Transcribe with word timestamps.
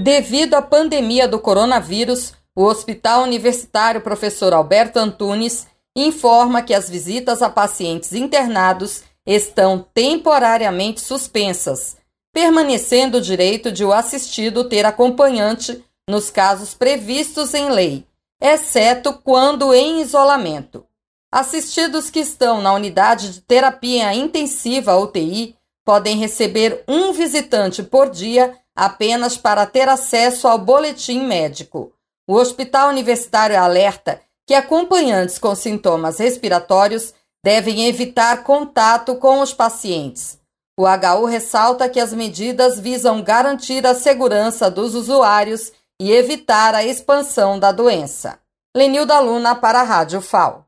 Devido 0.00 0.54
à 0.54 0.62
pandemia 0.62 1.26
do 1.26 1.40
coronavírus, 1.40 2.32
o 2.54 2.62
Hospital 2.62 3.24
Universitário 3.24 4.00
Professor 4.00 4.54
Alberto 4.54 4.96
Antunes 4.96 5.66
informa 5.96 6.62
que 6.62 6.72
as 6.72 6.88
visitas 6.88 7.42
a 7.42 7.50
pacientes 7.50 8.12
internados 8.12 9.02
estão 9.26 9.84
temporariamente 9.92 11.00
suspensas, 11.00 11.96
permanecendo 12.32 13.18
o 13.18 13.20
direito 13.20 13.72
de 13.72 13.84
o 13.84 13.92
assistido 13.92 14.68
ter 14.68 14.86
acompanhante 14.86 15.84
nos 16.08 16.30
casos 16.30 16.74
previstos 16.74 17.52
em 17.52 17.68
lei, 17.68 18.06
exceto 18.40 19.12
quando 19.12 19.74
em 19.74 20.00
isolamento. 20.00 20.86
Assistidos 21.30 22.08
que 22.08 22.20
estão 22.20 22.62
na 22.62 22.72
unidade 22.72 23.32
de 23.32 23.40
terapia 23.40 24.14
intensiva 24.14 24.96
UTI 24.96 25.57
podem 25.88 26.18
receber 26.18 26.84
um 26.86 27.14
visitante 27.14 27.82
por 27.82 28.10
dia 28.10 28.54
apenas 28.76 29.38
para 29.38 29.64
ter 29.64 29.88
acesso 29.88 30.46
ao 30.46 30.58
boletim 30.58 31.22
médico. 31.22 31.94
O 32.28 32.34
Hospital 32.34 32.90
Universitário 32.90 33.58
alerta 33.58 34.20
que 34.46 34.52
acompanhantes 34.52 35.38
com 35.38 35.54
sintomas 35.54 36.18
respiratórios 36.18 37.14
devem 37.42 37.86
evitar 37.86 38.44
contato 38.44 39.16
com 39.16 39.40
os 39.40 39.54
pacientes. 39.54 40.38
O 40.78 40.84
HU 40.84 41.24
ressalta 41.24 41.88
que 41.88 42.00
as 42.00 42.12
medidas 42.12 42.78
visam 42.78 43.22
garantir 43.22 43.86
a 43.86 43.94
segurança 43.94 44.70
dos 44.70 44.94
usuários 44.94 45.72
e 45.98 46.12
evitar 46.12 46.74
a 46.74 46.84
expansão 46.84 47.58
da 47.58 47.72
doença. 47.72 48.38
Lenilda 48.76 49.18
Luna 49.20 49.54
para 49.54 49.80
a 49.80 49.84
Rádio 49.84 50.20
FAO. 50.20 50.66